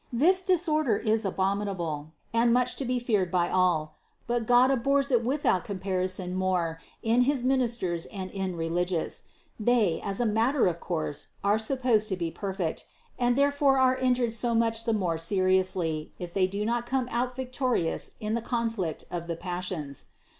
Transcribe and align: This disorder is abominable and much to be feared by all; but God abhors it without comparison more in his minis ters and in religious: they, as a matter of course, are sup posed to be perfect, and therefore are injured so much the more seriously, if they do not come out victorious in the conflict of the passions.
This 0.11 0.41
disorder 0.41 0.97
is 0.97 1.25
abominable 1.25 2.13
and 2.33 2.51
much 2.51 2.75
to 2.77 2.85
be 2.85 2.97
feared 2.97 3.29
by 3.29 3.49
all; 3.51 3.97
but 4.25 4.47
God 4.47 4.71
abhors 4.71 5.11
it 5.11 5.23
without 5.23 5.63
comparison 5.63 6.33
more 6.33 6.79
in 7.03 7.21
his 7.25 7.43
minis 7.43 7.79
ters 7.79 8.07
and 8.07 8.31
in 8.31 8.55
religious: 8.55 9.21
they, 9.59 10.01
as 10.03 10.19
a 10.19 10.25
matter 10.25 10.65
of 10.65 10.79
course, 10.79 11.27
are 11.43 11.59
sup 11.59 11.83
posed 11.83 12.09
to 12.09 12.15
be 12.17 12.31
perfect, 12.31 12.87
and 13.19 13.35
therefore 13.37 13.77
are 13.77 13.95
injured 13.95 14.33
so 14.33 14.55
much 14.55 14.85
the 14.85 14.93
more 14.93 15.19
seriously, 15.19 16.11
if 16.17 16.33
they 16.33 16.47
do 16.47 16.65
not 16.65 16.87
come 16.87 17.07
out 17.11 17.35
victorious 17.35 18.09
in 18.19 18.33
the 18.33 18.41
conflict 18.41 19.03
of 19.11 19.27
the 19.27 19.35
passions. 19.35 20.05